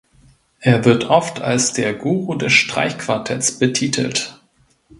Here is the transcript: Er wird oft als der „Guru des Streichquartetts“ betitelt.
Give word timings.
Er 0.61 0.83
wird 0.83 1.03
oft 1.11 1.41
als 1.43 1.73
der 1.73 1.93
„Guru 1.93 2.33
des 2.33 2.53
Streichquartetts“ 2.53 3.59
betitelt. 3.59 4.41